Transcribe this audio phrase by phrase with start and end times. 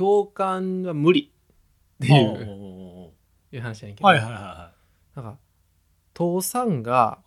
[0.00, 1.30] 共感は無理。
[2.02, 3.12] っていおうお
[3.52, 4.72] ういう話やねんけど、はいはいは
[5.14, 5.38] なんか
[6.14, 7.18] 父さんが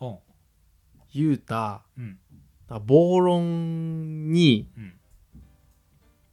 [1.14, 2.18] 言うたうん。
[2.68, 4.94] なんか暴論にうん。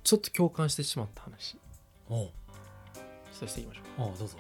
[0.04, 1.60] ちょっと共感してしまった話。
[2.10, 2.32] おう。
[3.32, 4.08] させていきましょう。
[4.08, 4.38] おうどうぞ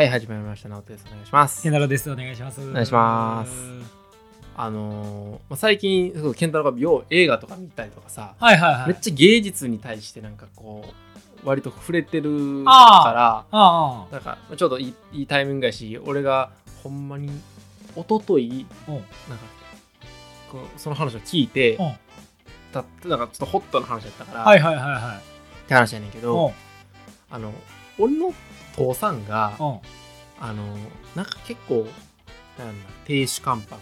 [0.00, 0.70] はい始まりました。
[0.70, 1.04] 直人です。
[1.06, 1.62] お願いします。
[1.62, 2.10] ケンタロウです。
[2.10, 2.62] お願いします。
[2.62, 3.52] おお願いします。
[4.56, 8.86] あのーまあ、最近そう健太郎がよう映画とか見たりとかさ、はいはいはい。
[8.86, 10.86] めっちゃ芸術に対してなんかこ
[11.44, 16.50] う割と触れてるあかあらなんかちょうどいいいいタイミングやし俺が
[16.82, 17.28] ほんまに
[17.94, 19.04] 一昨日なんか
[20.78, 21.76] その話を聞いて
[22.72, 25.64] たなんかちょっとホットな話やったから、はいはいはいはい。
[25.64, 26.52] って話やねんけおどう
[27.28, 27.52] あの
[27.98, 28.32] 俺の
[28.76, 29.80] 父さんがおう
[30.40, 30.64] あの
[31.14, 31.86] なんか結構
[32.58, 33.74] なんだ亭主関白。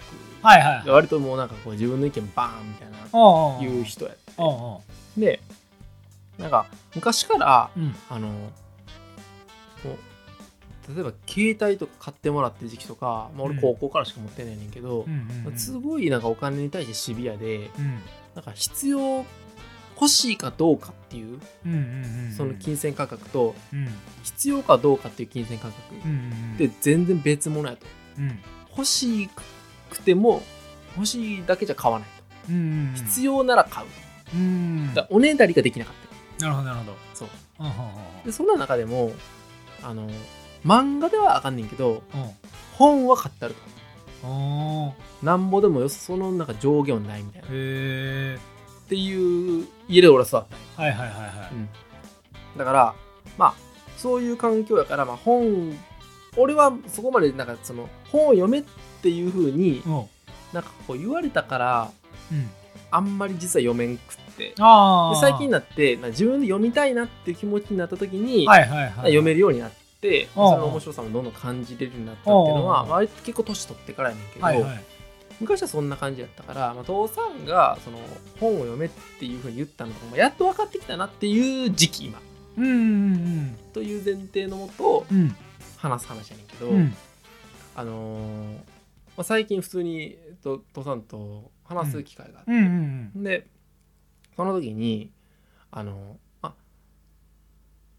[0.42, 0.88] はいはいはい。
[0.90, 4.32] 割ともうなんかこう自分の意見バーンみたいな言う人やって。
[4.36, 4.82] おうお
[5.16, 5.40] うで
[6.38, 7.94] なんか昔からうん。
[8.08, 8.28] あの
[10.94, 13.60] 例えば携帯とか買ってもらってる時期とか、まあ、俺うん。
[13.60, 15.06] 高校からしか持ってないねんけど
[15.56, 18.00] すごいなんかお金に対してシビアでうん。
[18.34, 19.24] なんか必要
[20.00, 21.40] 欲しいかどうかっていう
[22.36, 23.88] その金銭価格とうん。
[24.22, 26.14] 必要かどうかっていう金銭価格うんう
[26.54, 27.86] んで全然別物やと。
[28.18, 28.38] うん。
[28.70, 29.28] 欲し
[29.90, 30.42] くても
[30.96, 32.08] 欲しいだけじゃ買わない
[32.46, 32.52] と。
[32.52, 33.86] うん必要なら買う。
[34.34, 34.94] うん。
[34.94, 35.94] だおねだりができなかっ
[36.38, 36.44] た。
[36.44, 36.96] なるほどなるほど。
[37.14, 37.28] そう。
[38.24, 39.12] でそんな中でも
[39.82, 40.08] あの
[40.64, 42.02] 漫画ではあかんねんけど
[42.74, 43.54] 本は買ってある
[44.22, 44.94] と。
[45.22, 47.48] なんぼでもよそのなんか上限はないみたいな。
[47.48, 47.54] っへ
[48.36, 48.38] え
[48.88, 50.42] ていう家で俺は育っ
[50.76, 51.54] たはいはいはいはい。
[51.54, 51.68] うん。
[52.56, 52.94] だから
[53.36, 53.54] まあ
[53.96, 55.76] そういう環境やから、まあ、本
[56.36, 58.64] 俺はそこまでなんかその本を読めっ
[59.02, 60.06] ていう風におう
[60.52, 61.90] なんかこう言われたから
[62.32, 62.48] うん。
[62.90, 64.54] あんまり実は読めんくって。
[65.20, 68.90] 最近になってな自分で読みたいなっていう気持ちになった時に、はいはいはい。
[68.94, 69.70] 読めるようになっ
[70.00, 74.84] てその面白さもどんどん感じれるようになったっていうのは割と結構年取ってからやねんけど、はいはい
[75.40, 77.98] 昔はそんな感じだったから、まあ、父さんがその
[78.40, 78.88] 本を読めっ
[79.18, 82.20] ていうふうに言ったのとかもやっと分かってきたなっていう時期今。
[82.56, 82.68] うんう
[83.16, 85.18] んという前提のもとうん。
[85.18, 85.36] うん
[85.78, 86.92] 話す話やねんけど、うん。
[87.76, 88.60] あのーま
[89.18, 93.46] あ、最近普通にえっと父さんと話す機会があって、うんうんで
[94.36, 95.12] その時に
[95.70, 96.54] あのあ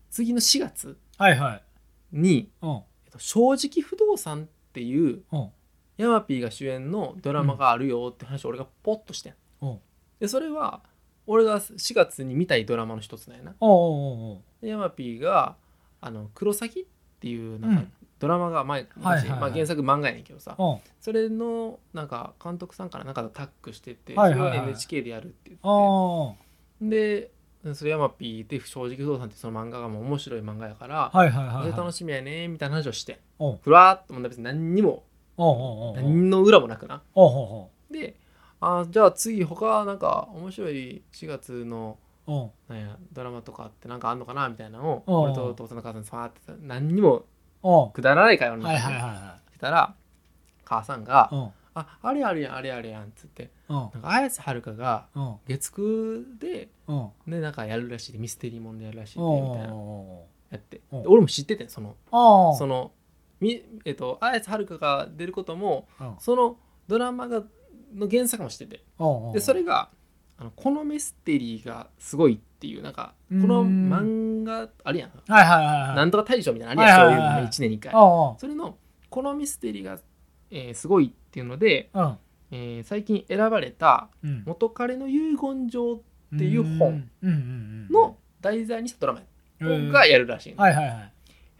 [0.09, 1.63] 次の4月はいはい。
[2.11, 2.69] に、うん。
[3.05, 5.49] えっと、正直不動産っていううん
[6.03, 9.33] ヤマピーが主演のドラマがあるよって話を俺がポッとしてん。
[9.61, 9.79] うん。
[10.19, 10.81] でそれは
[11.27, 13.51] 俺が4月に見たいドラマの一つなんやな。
[14.61, 15.55] でヤマピーが
[16.01, 16.85] あの「クロサギ」っ
[17.19, 17.91] ていうなんかうん。
[18.19, 20.57] ドラマが前、はい昔まあ、原作漫画やねんけどさ。
[20.99, 26.37] それのなんか監督さんからなんかとタッグしてて、それを NHK でやるって言って。
[26.81, 27.31] で
[27.73, 33.19] それヤマピーで正直不動産ってその漫画がもう面白い漫画やから、はいはいはいそれ楽しみやねみたいな話をして
[33.63, 35.03] ふらーっともう別に何にも
[35.95, 37.01] 何の裏もなくな。
[37.89, 38.15] で
[38.61, 41.97] あじゃあ次他なんか面白い4月の
[42.67, 47.23] なんやドラマとかってなんかあんのかなみたいなのを俺と父さんの母さんにファーってさ何にも
[47.93, 49.95] くだらない会話になはいってたら
[50.65, 55.07] 母さんがいおう「ああれあれやんあれあれやん」っつってなんか綾瀬はるかが
[55.47, 56.69] 月9で
[57.27, 60.81] でなんかやるらしいでミステリーもんでやるらしいみたいなおやって。
[60.91, 62.91] 俺も知っててそのうその
[63.39, 66.15] みえっと綾瀬はるかが出ることもうん。
[66.19, 66.57] その
[66.87, 67.43] ドラマが
[67.95, 68.77] の原作も知って。
[68.77, 68.83] て
[69.33, 69.89] でそれが
[70.37, 73.47] あのこのミステリーがすごいっていうなんかこうん。
[73.47, 75.11] の漫画あるやん。
[75.27, 75.95] はいはいはいはい。
[75.95, 78.39] なんとか大賞みたいなのあるやんそういうの1年に1回。
[78.39, 78.77] それの
[79.09, 79.99] このミステリーが、
[80.51, 82.17] えーすごいっていうので、うん。
[82.51, 84.43] えー最近選ばれたうん。
[84.45, 86.01] 元彼の遺言状
[86.35, 87.09] っていう本
[87.89, 89.21] の題材にしたドラマ
[89.61, 91.11] うんがやるらしいの、はいはいはい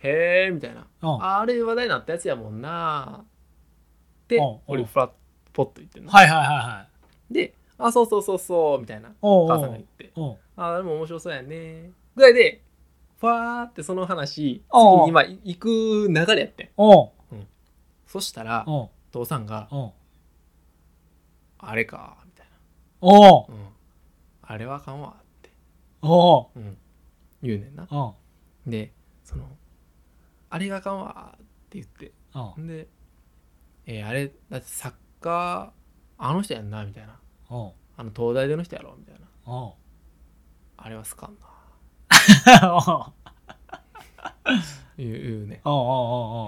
[0.02, 0.88] へえみたいな。
[1.02, 1.24] うん。
[1.24, 3.24] あれ話題になったやつやもんな。
[3.24, 5.12] って俺フラッ
[5.54, 6.12] ポッと言ってんの。
[6.12, 6.88] はいはいはいは
[7.30, 7.34] い。
[7.34, 9.12] であそうそうそうそうみたいな。
[9.22, 10.12] お母さんが言って。
[10.56, 11.92] あでも面白そうやね。
[12.16, 12.62] ぐらいで
[13.20, 17.10] ファーってその話次に今行く流れやってう
[18.08, 18.66] そしたら
[19.12, 19.92] 父さんがおう
[21.60, 22.48] 「あれか」みたい
[23.02, 23.52] おう。
[23.52, 23.68] な「うん、
[24.42, 25.52] あれはあかんわ」って、
[26.02, 26.48] おう。
[26.56, 26.78] うん、
[27.44, 27.88] 言うねんな。
[28.66, 28.94] で
[29.24, 29.46] その
[30.50, 32.12] 「あれがあかんわ」って言って。
[32.34, 32.88] おうで、
[33.86, 35.72] えーあれだって作家
[36.18, 37.20] あの人やんなみたいな。
[37.50, 39.22] おうあの東大での人やろみたいな。
[39.46, 39.74] おう
[40.78, 43.14] あれは好かんなおう
[44.98, 45.62] 言う言うね。
[45.66, 45.88] おうおうおう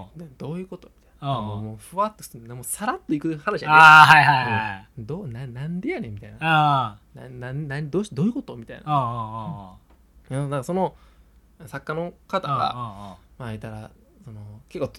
[0.02, 1.38] おうでどういうことみたいな。
[1.38, 6.38] うんもうもうふわっとするもうさらっといく話やねああはいはいはいどうななんでやねんみたいな。
[6.42, 8.84] あなななど うしどういうことみたいな。
[8.88, 9.76] ああ
[10.30, 10.50] ああうん。
[10.50, 10.96] だからその
[11.66, 13.90] 作家の方ああがあまあ言ったら
[14.24, 14.40] その
[14.70, 14.94] 結構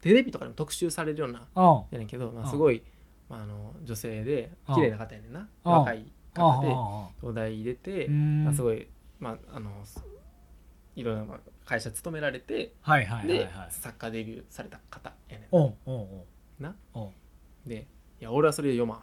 [0.00, 1.46] テレビとかでも特集されるような
[1.90, 2.82] やねんけど、まあ、うんすごい、
[3.28, 5.40] まあ、あの女性でうん綺麗な方やねんな。
[5.40, 8.44] うん若い方であ東大入れて、うん。
[8.46, 8.88] まあ、すごい、
[9.20, 9.70] まあ、あの
[10.96, 16.26] いろんなまあ会社勤められてはいはいはいではい作家デビューされた方やねおうおうお
[16.60, 16.62] う。
[16.62, 16.74] な。
[17.66, 17.86] で
[18.22, 19.02] 「いや俺はそれで読まん。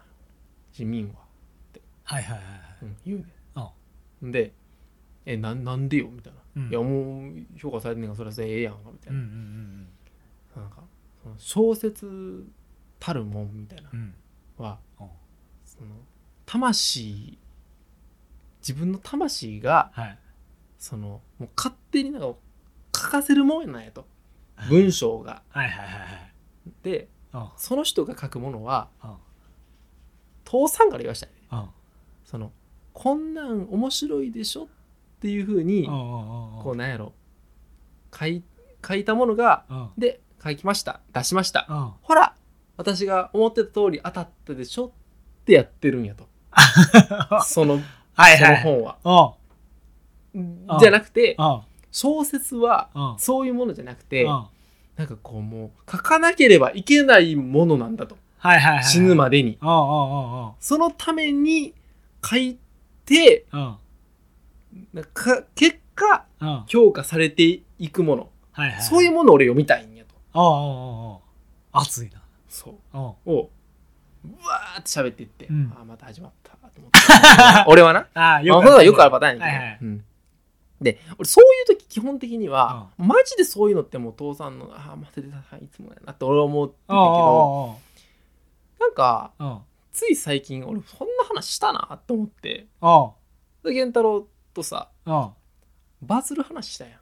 [0.72, 1.14] 市民は」
[2.06, 2.60] はいはいはいはい。
[2.82, 3.26] うん、言うね
[4.22, 4.52] うんんで
[5.26, 9.22] 「えななんでよ」みたいな「うんいやもう評価されてんねんからそれはええやんか」みたいうんう
[10.58, 10.84] な,、んなんか
[11.24, 12.48] その小説
[13.00, 13.90] たるもんみたいな。
[13.94, 14.00] うん。
[14.00, 14.14] うん
[14.66, 15.08] はうん。
[15.66, 15.96] その
[16.46, 17.38] 魂
[18.62, 20.20] 自分の魂がはい。
[20.78, 22.28] そのもう勝手になんか
[22.96, 24.06] 書かせるもんなんやと
[24.70, 25.44] 文章が。
[25.50, 26.34] はいはいはいはい。
[26.84, 27.48] でうん。
[27.58, 29.16] その人が書くものはうん。
[30.44, 31.36] 父さんから言わしたいね。
[31.52, 31.70] うん。
[32.26, 32.52] その
[32.94, 34.68] こんなん面白いでしょっ
[35.22, 37.14] ていうふうにこうなんやろ。
[38.18, 38.44] 書い
[38.88, 41.02] 書いたものがうんで書きました。
[41.14, 41.68] 出しました。
[41.70, 42.36] うんほら
[42.78, 44.92] 私が思ってた通り当たったでしょっ
[45.46, 46.28] てやってるんやと。
[47.44, 47.84] そのそ
[48.14, 48.52] はいはい。
[48.52, 49.36] の本は。
[50.36, 51.62] うんじゃなくてうん
[51.92, 54.46] 小説はうんそういうものじゃなくてうん
[54.96, 58.18] なんかこうもう書かなければいけないものなんだと。
[58.38, 59.58] はいはいはい死ぬまでに。
[59.62, 61.74] そのために
[62.24, 62.58] 書い
[63.06, 63.46] て
[65.14, 66.64] か結果うん。
[66.68, 68.30] 評価されていくもの。
[68.52, 68.82] はいはい。
[68.82, 70.16] そういうものを俺読みたいんやと。
[70.34, 71.14] ああああ
[71.74, 71.82] ああ。
[71.82, 72.22] 熱いな。
[72.48, 72.76] そう。
[72.94, 73.02] うん。
[73.02, 73.50] を
[74.26, 75.74] うわーって喋っていって、うん。
[75.76, 77.00] あーまた始まったと思って。
[77.68, 78.08] 俺はな。
[78.14, 79.78] ああよくあるよくあるパターンやけど、はいはい。
[79.82, 80.06] うん。
[80.82, 87.76] で俺そういう時基本的には、マジでそういうのってもう父さんのああまた出たいつもやなって俺は思ってたけど
[88.80, 89.48] なんかうん。
[89.48, 89.60] うん
[89.92, 92.68] つい最近俺そんな話したなって思って。
[92.82, 93.10] うん
[93.64, 95.14] で源太郎とさうん。
[95.14, 95.34] は
[96.02, 96.94] バズる話したやん、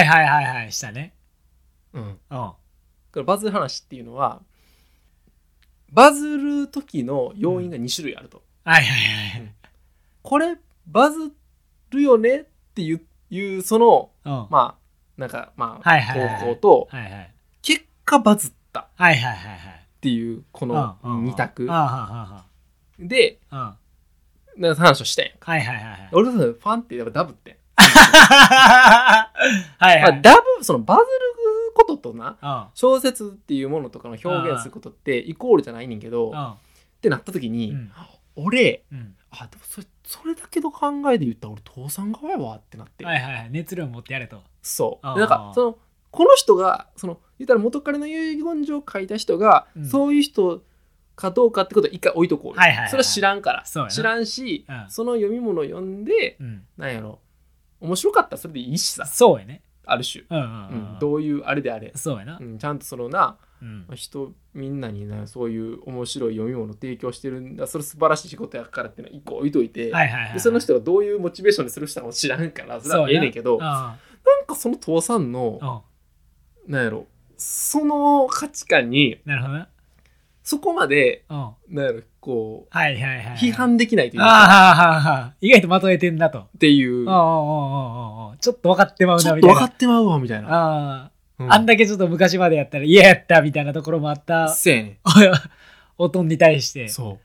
[0.00, 1.14] いはいはいはいしたね。
[1.92, 2.18] うん、うん。
[2.28, 2.54] は
[3.12, 4.42] これバズる話っていうのは
[5.90, 9.54] バズる時の要因が2種類あると、いはいはい
[10.22, 10.56] これ
[10.86, 11.32] バズ
[11.90, 13.00] るよねっていう
[13.30, 14.46] いうそのうん。
[14.50, 17.34] まあなんかまあ、はいはいはい投稿とはいはい。
[17.62, 19.86] 結果バズったっはいはいはいはい。
[20.00, 21.66] ていうこの2択。
[21.70, 22.44] ああは
[22.98, 23.76] であはあ
[24.58, 26.08] な話をしたやんかはいはいはいはい。
[26.12, 29.30] 俺がファンってやっぱダブってん、 は
[29.82, 30.02] いはい。
[30.02, 31.06] まあ、ダブそのバズる
[31.74, 32.66] こととなうん。
[32.74, 36.46] 小説っていうものとかの表現することってイコールじゃないねんけどうん。
[36.50, 36.56] っ
[37.00, 37.92] てなった時に、うん。
[38.36, 39.14] 俺うん。
[39.30, 43.48] あでもそれそれだけの考えで言ったら俺父さん側やわってなって、はいはいはい。
[43.50, 44.36] 熱量持ってやれと。
[44.36, 45.78] あーそうでなんかその
[46.10, 49.84] この人がその言ったら元彼の遺言状を書いた人が、うん。
[49.84, 50.62] そういう人
[51.18, 52.88] かどうかってことは一回置いとこうよ、はいはいはい。
[52.90, 53.64] それは知らんから。
[53.64, 53.90] そうやな。
[53.90, 54.86] 知らんし、うん。
[54.88, 56.62] その読み物を読んでうん。
[56.76, 57.18] なんやろ。
[57.80, 59.04] 面白かったらそれでいいしさ。
[59.04, 59.62] そうやね。
[59.84, 60.96] ある種、うんうんううん。
[60.96, 60.98] ん。
[61.00, 62.38] どういうあれであれ、そうやな。
[62.40, 63.86] うん、ちゃんとそのなうん。
[63.94, 67.66] 人みんなになそういう面白い読み物を提供してるんだ。
[67.66, 73.70] それ素晴らしい仕事やからっていうのは一個置いといて、はいはいはいでその人がどういうモチベーションでする人かも知らんからそれはええねんけどなん。
[73.70, 73.98] な
[74.46, 75.84] かその父さんの
[76.68, 76.72] ん。
[76.72, 77.06] なんやろ。
[77.36, 79.68] その価値観になるほどな
[80.48, 81.38] そこまでうん。
[81.42, 83.26] はなんやろこいはいはいはい。
[83.34, 84.30] う批判できないというあか。
[84.32, 84.36] あ
[84.74, 86.38] はあはあ意外とまとえてんなと。
[86.38, 87.06] っていう。
[87.06, 89.54] ああああああちょっと分かってまうちょなみたいな。
[89.54, 90.48] っと分かってまうわみたいな。
[90.50, 91.52] あうん。
[91.52, 94.48] ああんだけちょっと昔までやったら嫌やったみたいなところもあった。
[94.48, 95.00] せやね
[95.98, 96.86] おとんに対して。
[96.86, 97.18] んちょ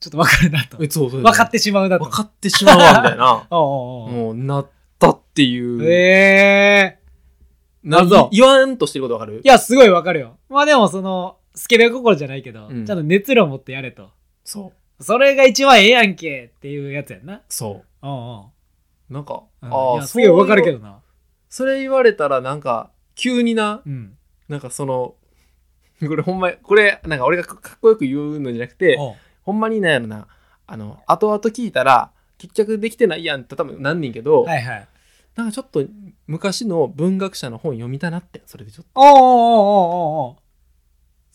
[0.00, 0.78] そっと分かるなと。
[0.78, 0.84] う。
[0.84, 2.04] えそうそう分かってしまうなと。
[2.06, 3.46] 分かってしまうわみたいな。
[3.52, 4.10] おうおうおう。
[4.10, 4.66] もうなっ
[4.98, 5.84] たっていう。
[5.84, 7.04] ええ
[7.84, 9.40] なあそう言わんとしてることわかる？
[9.44, 10.38] いやすごい分かるよ。
[10.48, 12.84] まあでもそのスケベ心じゃないけど、うん。
[12.84, 14.10] ちゃんと熱量持ってやれと。
[14.44, 15.02] そう。
[15.02, 17.42] それが一番ええやんけっていうやつやんな。
[17.48, 18.50] そおうお
[19.10, 19.12] う。
[19.12, 19.72] なんか、う、うん。
[19.72, 20.78] ああ、すげえ分かるけど。
[20.78, 21.00] どな。
[21.48, 24.16] それ言われたらなんか、急にな、うん。
[24.48, 25.14] なんかその、
[26.06, 28.98] これほんま、これ、なんか俺がかっこよく言うのじゃなくて、
[29.42, 30.26] ほんまになんやろな、
[30.66, 34.88] あの、後々聞いたら、結局できてないやんって多分なんねんけど、はいはい。
[35.36, 35.84] なんかちょっと
[36.26, 39.00] 昔の文学者の本読みたなって、それでちょっと。
[39.00, 40.43] おうおうおうおうおう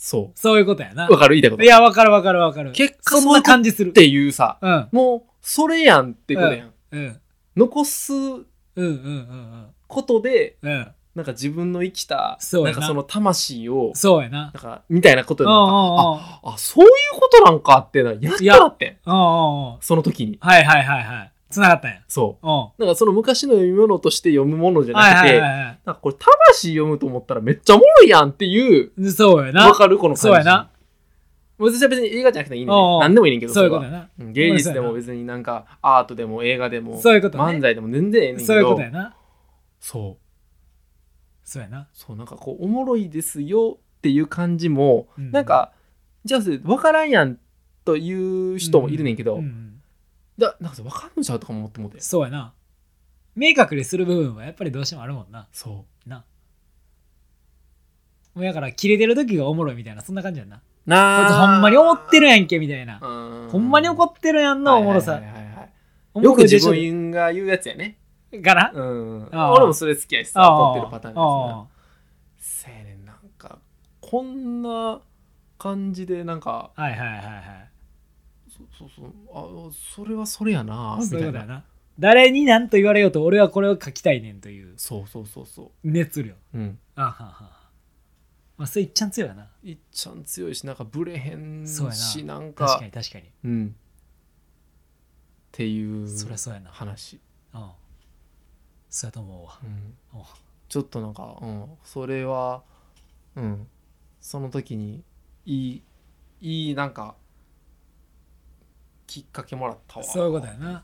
[0.01, 1.09] そそういうことやな。
[1.09, 1.11] う。
[1.11, 1.35] わかる？
[1.35, 1.63] 言いたいこと。
[1.63, 2.71] いや分かる分かる分かる。
[2.71, 3.89] 結果そんな感じする。
[3.89, 4.87] っていうさ、うん。
[4.93, 6.71] もう、それやんってことやん。
[6.91, 7.19] うん。
[7.57, 8.41] 残すうん
[8.75, 10.71] うんうんことで、うん。
[10.71, 12.69] うんなんか自分の生きた、そな。
[12.69, 14.43] んなかその魂を、そうやな。
[14.43, 15.73] なんか、みたいなことうんうになった。
[15.73, 18.99] んうんあ、あ、そういうことなんかってな、やっいやたなって。
[19.05, 19.09] ん。
[19.09, 19.81] うんうんうん。
[19.81, 20.37] その時に。
[20.39, 22.01] はいはいはいはいつながったんや。
[22.07, 29.11] そううなんかその昔の読み物として読むものじゃなくて、いはいはなんかこれ魂読むと思ったらめっちゃおもろいやんっていう、い。
[29.11, 29.67] そうやな。
[29.67, 30.21] わかるこの感じ。
[30.21, 30.69] そうやな。
[31.57, 32.71] 私は別に映画じゃなくていいね。
[32.71, 34.09] おうおう何でもいいねんけど、そういうことやな。
[34.19, 39.15] うん芸術でも別になんかアートでも映画でもそういうことね漫才でも全然ええねんけどそういうことやな。
[39.79, 40.23] そう
[41.43, 41.89] そうやな。
[41.93, 45.73] そうなんかこうおもろいですよっていう感じも、うんなんか
[46.23, 47.39] じゃあそれ分からんやん
[47.83, 49.78] という人もいるねんけど、うんうん
[50.39, 51.99] だなんかそれ分かんのちゃうとかも思ってもて。
[52.01, 52.53] そうやな。
[53.35, 55.47] 明確にする部分はやっぱりどうしてもあるもんな。
[55.51, 56.25] そな。
[58.33, 60.57] もうやから、切れてる時がおもろいみたいな、そんな感じやんな。
[60.57, 62.99] うなこいつほんまに思ってるやんけ、みたいな。
[62.99, 65.21] ほほんまに怒ってるやんのおもろさ。
[66.15, 67.97] よく自分が言うやつやね。
[68.43, 68.71] かな？
[68.73, 69.29] うん。
[69.31, 69.53] ああ。
[69.53, 71.67] 俺もそれ好きやしさ怒ってるパターンですあな
[72.37, 73.59] せやねんなんか
[74.01, 75.01] こんな
[75.57, 77.69] 感じでなんかあはいはいはいはい。
[78.77, 81.63] そそうそうあそれはそれやなみたいうなな。
[81.97, 86.33] 誰に何と言われようと俺はこれを書きたいねんというそうそうそうそ熱量。
[86.53, 87.59] ううんあはは
[88.57, 89.47] まあそれいっちゃん強いよな。
[89.63, 93.25] いっちゃん強いしなんかブレへんそうやなしなん確かかに確かに。
[93.43, 93.75] うん
[95.49, 96.69] っていうそりゃそうやな。
[96.71, 97.19] 話、
[97.53, 97.69] うん。
[98.89, 99.59] そうやと思うわ。
[99.63, 100.25] うんお
[100.69, 102.61] ちょっとなんか、うん、それは
[103.35, 103.67] うん
[104.21, 105.03] その時に
[105.45, 105.83] いい
[106.41, 107.15] いいなんか
[109.09, 110.05] きっかけもらったわ。
[110.05, 110.83] そういうことやな。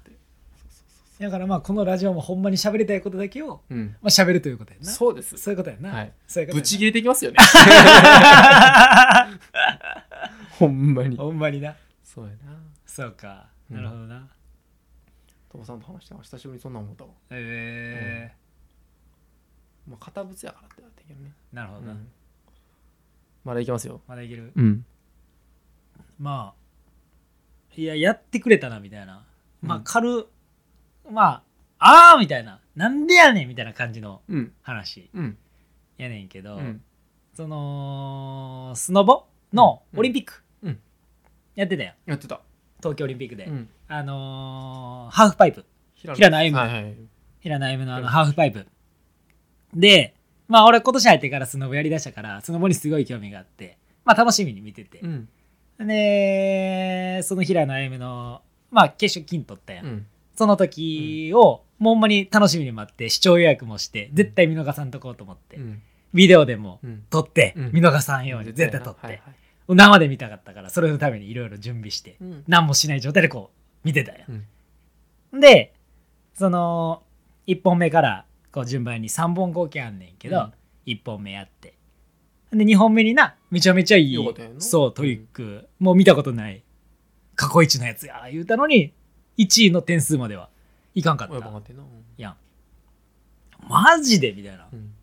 [1.20, 3.96] だからまあこのラジオもほんまに喋りたいことだけを、そううん。
[4.02, 4.92] まあ、喋るということやな。
[4.92, 5.38] そうです。
[5.38, 5.92] そういうことやな。
[5.92, 6.12] はい。
[6.28, 6.62] そういうことやな。
[6.62, 7.38] ぶち切れていきますよね。
[10.58, 11.16] ほんまに。
[11.16, 11.76] ほんまにな。
[12.04, 12.60] そうやな。
[12.88, 13.48] そうか。
[13.70, 13.78] うん。
[13.78, 14.28] なるほどな。
[15.50, 17.12] 父さんと話してた久しぶりにそんなん思ったわ。
[17.30, 18.34] え。
[19.88, 21.92] まあ堅物やからってなってんけどね、ー、なるほどな。
[21.94, 22.08] うん。
[23.44, 24.02] まだいきますよ。
[24.08, 24.52] まだいける。
[24.56, 24.86] うん。
[26.20, 26.65] まあ、
[27.78, 29.26] いや、やってくれたな、みたいな。
[29.62, 30.28] まあうん、軽、
[31.12, 31.44] ま
[31.80, 32.62] あ、あーみたいな。
[32.76, 34.54] なんでやねんみたいな感じのうん。
[34.62, 35.10] 話。
[35.14, 35.38] うん。
[35.98, 36.82] やねんけど、うん。
[37.34, 40.00] その、スノボのうん。
[40.00, 40.80] オリンピック、うん。
[41.56, 41.94] やってたよ。
[42.06, 42.42] やってた、
[42.80, 43.46] 東京オリンピックで。
[43.46, 45.66] うん、あのーハーフパイプ。
[45.96, 46.58] 平平野歩夢。
[46.60, 46.96] はいはい。
[47.40, 48.66] 平野歩夢のあのうんハーフパイプ。
[49.74, 50.14] で、
[50.48, 55.00] まあ俺今年入ってからスノボやりだしたから、スノボにすごい興味があって、まあ楽しみに見てて。
[55.00, 55.30] うん
[55.80, 58.42] で、その平野歩夢の、
[58.72, 59.86] まあ決勝金取ったやん。
[59.86, 60.08] うん。
[60.36, 65.82] その時を、もうほんまに楽しみに待って、視聴予約もして、絶対見逃さんとこうと思って、うん。
[66.14, 67.04] ビデオでもうん。
[67.10, 67.72] 撮って、うん。
[67.74, 69.22] 見逃さんように絶対撮って、
[69.68, 72.44] 生で見たかったから、それのためにいろいろ準備して、うん。
[72.48, 74.26] 何もしない状態でこう、見てたよ。
[75.34, 75.40] うん。
[75.40, 75.74] で、
[76.34, 77.04] その、
[77.48, 80.54] 1本目から、こう順番に3本合計あんねんけど、うん。
[80.86, 81.75] 1本目やって。
[82.58, 84.18] で、2本目にな、めちゃめちゃいい
[84.60, 86.64] そう、トリック、もう見たことない、
[87.36, 88.94] 過去一のやつや、言うたのに、
[89.38, 90.50] 1位の点数までは
[90.94, 91.36] いかんかった。
[92.18, 92.36] やん。
[93.68, 94.32] マジで？
[94.32, 94.68] みたいな。
[94.72, 94.94] うん。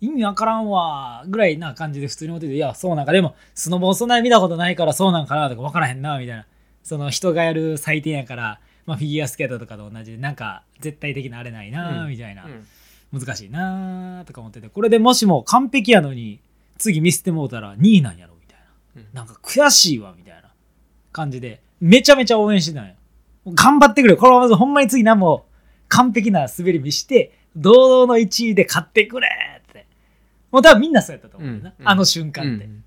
[0.00, 6.46] 意味わからんわ、ぐらいな感じで普通に思ってて、いや、そうなんか、でも、スノボーそんなに見たことないからそうなんかなとかわからへんな、みたいな。
[6.82, 12.10] その人がやる祭典やから、まあ、フィギュアスケートとかと同じで、なんか絶対的なあれないな、うん。
[12.10, 12.44] みたいな。
[12.44, 12.66] うん。
[13.18, 16.40] 難しいなとか思ってて、これでもしも完璧やのに、
[16.78, 19.02] 次見捨てもうたら2位なんやろ、みたいな。
[19.02, 20.52] うんなんか悔しいわ、みたいな
[21.12, 22.94] 感じで、めちゃめちゃ応援してたんよ。
[23.46, 24.16] 頑張ってくれ。
[24.16, 25.46] これはまずほんまに次何も
[25.88, 29.28] 完璧な滑り見して、堂々の1位で勝ってくれ
[29.58, 29.86] って。
[30.50, 32.64] もう多分みんなそうやったと思うよな、うんあの瞬間って。
[32.64, 32.84] うん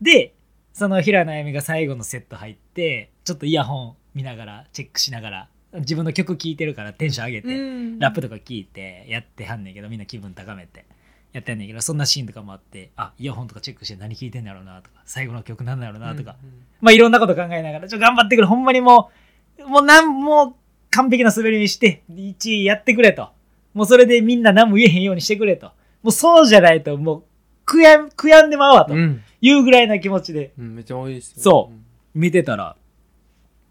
[0.00, 0.34] で、
[0.72, 10.86] その平野歩夢が最後のセット入って、ちょっとイヤホン見ながら、チェックしながら、自分の曲聴いてるからテンション上げて、うんラップとか聞いてやってはんねんけどみんな気分高めて
[11.32, 16.36] やってはんねんけどそんなシーンとかもあってあイヤホンとかチェックして何聞いてんだろうなとか最後の曲なんだろうなとか、
[16.80, 19.10] まあいろんなこと考えながらちょ頑張ってくれほんまにも
[19.58, 20.54] うもうなんもう
[20.90, 23.28] 完璧な滑りにして1位やってくれと。
[23.74, 25.66] もうそれでみんな何も言えへんようにしてくれと。
[26.02, 27.22] もうそうじゃないともう
[27.66, 28.94] 悔や悔やんでまうわと。
[28.94, 29.22] うん。
[29.40, 30.52] いうぐらいな気持ちで。
[30.58, 31.42] うんめっちゃ多いですよ。
[31.42, 32.18] そう。
[32.18, 32.76] 見てたら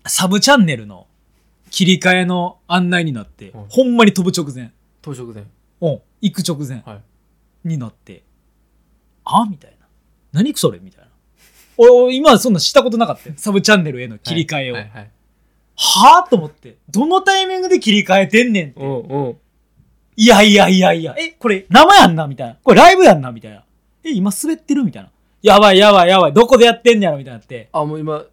[0.05, 1.07] サブチャンネルの
[1.69, 3.65] 切り替えの案内になって、はい。
[3.67, 4.71] ほんまに飛ぶ直前。
[5.01, 5.43] 当直前。
[5.81, 6.81] うん、行く直前。
[6.85, 7.08] はい
[7.63, 8.23] になって、
[9.25, 9.45] あ？
[9.49, 9.87] みたいな。
[10.31, 10.79] 何それ？
[10.79, 11.07] みたいな。
[11.77, 13.35] 俺、俺今そんなしたことなかったよ。
[13.37, 14.75] サブチャンネルへの切り替えを。
[14.75, 15.11] はいははいはい
[15.81, 18.81] あと思って、どのタイミングで切り替えてんねんって。
[18.81, 19.37] うんうん
[20.17, 22.27] いやいやいやいや、え、これ生やんな？
[22.27, 22.57] みたいな。
[22.61, 23.31] これライブやんな？
[23.31, 23.63] みたいな。
[24.03, 24.83] え、今滑ってる？
[24.83, 25.09] みたいな。
[25.41, 26.33] やばいやばいやばい。
[26.33, 27.17] どこでやってんねやろ？
[27.17, 27.69] みたいになって。
[27.71, 28.25] あもう今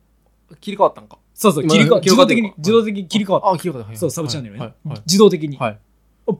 [0.60, 1.18] 切り替わったんか？
[1.32, 3.98] そうそう、今切り替わ自動的に、自動的に切り替わっあ切り替わったた。
[3.98, 4.60] そう、サブチャンネルね。
[4.60, 5.56] はいはい自動的に。
[5.56, 5.78] はい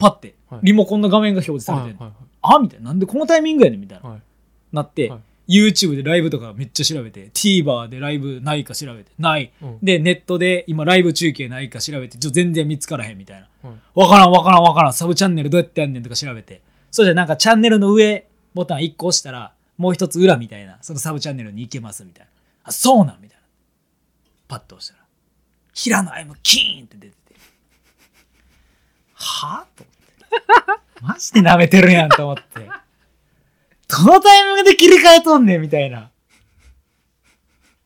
[0.00, 2.86] パッて、はいリモコンの画面が表示されてんのはいはいあみたいな。
[2.86, 4.10] なんでこのタイミングやねんみたいな。
[4.10, 4.20] はい。
[4.72, 5.20] なって、はい。
[5.48, 9.52] YouTube でライブとかめっちゃ調べて TVer でライブないか調べてない。
[9.62, 9.78] うん。
[9.80, 13.48] でネットで今ライブ中継ないか調べてちょ全然見つからへんみたいな。
[13.64, 14.92] うんわからんわからんわからん。
[14.92, 16.62] サブチャンネルどうやってやんねんとか調べて。
[16.90, 22.30] そうじゃなんかチャンネルの上ボタン1個押したらもう一つ裏みたいなそのサブチャンネルに行けますみたいな。
[22.64, 23.44] あそうなんみたいな。
[24.48, 25.00] パッと押したら。
[25.74, 27.34] 平野歩夢キーンって出てて。
[29.14, 29.66] はあ？
[29.76, 29.95] と思って
[31.16, 32.42] マジで舐めてるやんと思って。
[33.88, 36.10] どのタイミングで切り替えとんねんみたいな。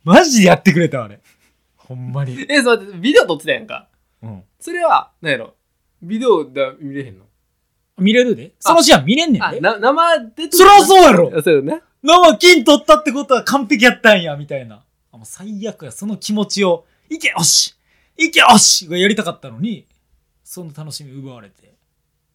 [0.03, 1.21] マジでやってくれたあれ
[1.77, 2.45] ほんまに。
[2.49, 3.87] えそうビデオ撮ってたやんか。
[4.23, 4.43] うん。
[4.59, 5.55] それは何やろ。
[6.03, 7.27] ビデオで見れへんの？
[7.99, 8.53] 見れるで。
[8.59, 9.61] そのシーン見れんねんで。
[9.61, 11.31] 生でそりゃそうやろ。
[11.41, 11.83] そうよね。
[12.03, 14.83] 生金取ったってことは完璧やったんやみたいな。
[15.13, 15.93] あもう最悪や。
[15.93, 17.77] その気持ちをいけよし！
[18.17, 18.89] いけよし！
[18.89, 19.87] がやりたかったのに
[20.43, 21.71] その楽しみ奪われて。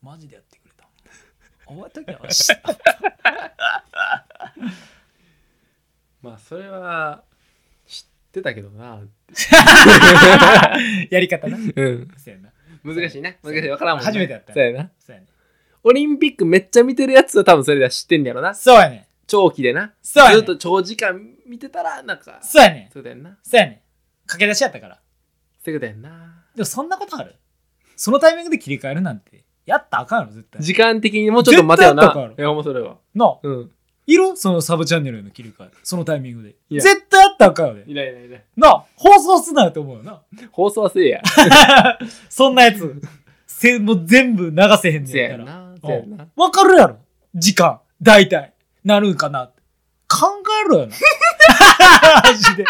[0.02, 0.55] マジでやって
[1.68, 2.54] 覚えとけよし
[6.22, 7.24] まあそれは
[7.86, 9.00] 知ってたけどな。
[11.12, 11.58] やり方な。
[11.58, 12.08] うん。
[12.18, 12.52] そうやな。
[12.84, 13.34] 難しいな。
[13.44, 13.62] 難しい。
[13.62, 14.92] 分からんもんな初めてやったそうやな。
[15.00, 15.28] そうやね。
[15.84, 18.56] オリンピックめっちゃ見てるやつは多分それでは知ってんねやろな。
[18.56, 19.94] そうやね長期でな。
[20.02, 23.38] そうやねずっと長時間見てたらなんかそうやねそうだよな。
[23.44, 23.84] そうやね
[24.26, 25.00] 駆け出しやったから。
[25.64, 26.44] そういうことやんな。
[26.56, 27.36] でもそんなことある？
[27.96, 30.62] そのタイミングで切り替えるなんてやったらあかんやろ絶対。
[30.62, 32.04] 時間的にもうちょっと待てよな。
[32.04, 32.98] 絶対やったからいやほんまそれは。
[33.14, 33.40] なあ。
[33.42, 33.72] うん。
[34.08, 34.38] いる？
[34.38, 35.72] そのサブチャンネルへの切り替え。
[35.84, 36.56] そのタイミングで。
[36.70, 36.82] いや。
[36.82, 37.84] 絶対やったらあかんよね。
[37.88, 38.44] いないいないいない。
[38.56, 38.86] なあ。
[38.96, 40.22] 放送すなよと思うよな。
[40.52, 41.22] 放送はせえや。
[42.30, 43.02] そんなやつ。
[43.48, 45.46] せもう全部流せへんねんから。
[45.46, 46.18] なせやん。
[46.18, 46.98] なわかるやろ？
[47.34, 47.80] 時間。
[48.02, 48.54] 大体。
[48.84, 49.62] なるんかなって。
[50.08, 50.28] 考
[50.66, 50.94] えろよな。
[52.24, 52.64] マジで。
[52.64, 52.70] ほ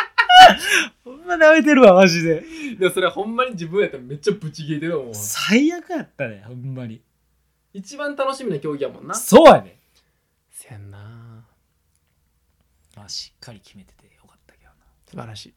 [1.25, 2.44] んま舐めてるわマジで。
[2.79, 7.01] でもそれほんまに自分やったらめっちゃブチ切れてるもん最悪やったねほんまに。
[7.74, 9.13] 一番楽しみな競技やもんな。
[9.15, 9.77] そうやね
[10.51, 11.46] せやんな。
[12.96, 14.75] まあしっかり決めててよかったけどな。
[15.05, 15.53] 素晴らしい。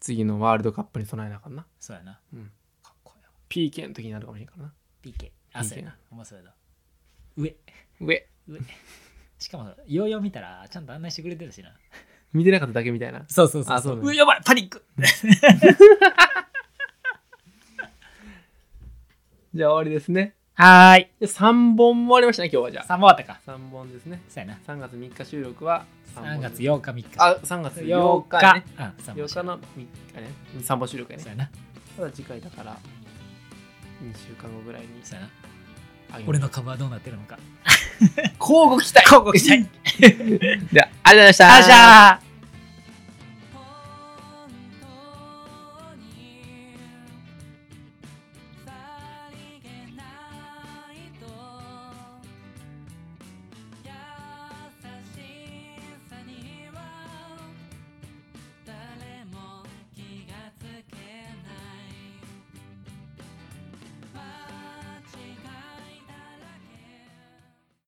[0.00, 1.64] 次のワールドカップに備えなあかんな。
[1.78, 2.18] そうやな。
[2.34, 2.50] うん。
[2.82, 3.30] かっこいいわ。
[3.48, 4.72] PK の時になるかもしれんからな。
[5.04, 5.96] PK あそうやな。
[6.10, 6.54] ほんまそうやな。
[7.36, 7.54] 上。
[8.00, 8.26] 上。
[8.48, 8.60] 上。
[9.38, 11.72] しかもヨーヨー見たらちゃんと案内してくれてるしな
[12.32, 13.22] 見てなかっただけみたいな。
[13.28, 14.10] そうそうそうあそうなんだ。
[14.10, 14.82] うやばいパニック。
[19.54, 20.34] じゃあ終わりですね。
[20.54, 21.10] はーい。
[21.20, 22.84] で3本も終わりましたね今日はじゃあ。
[22.84, 23.40] 3本終わったか。
[23.46, 24.22] 3本ですね。
[24.28, 24.58] そうやな。
[24.66, 25.84] 3月3日収録は
[26.16, 27.08] 3月4 8日3日。
[27.18, 29.24] あ3月8 8日日ねうん三本。
[29.26, 29.86] 8日の3日
[30.20, 30.30] ね。
[30.60, 31.24] 3本収録やね。
[31.24, 31.50] そうやな。
[31.96, 32.76] ただ次回だから2
[34.16, 35.30] 週間後ぐらいにそうやな。
[36.12, 37.38] あげます俺の株はどうなってるのか。
[38.40, 39.04] 交互期待。
[39.04, 39.68] 交互期待。
[40.72, 41.56] ではありがとうございました。
[41.56, 42.21] あじゃあ